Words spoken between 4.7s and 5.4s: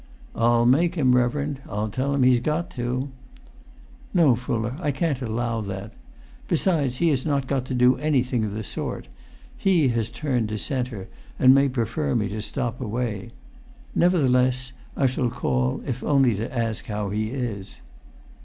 I can't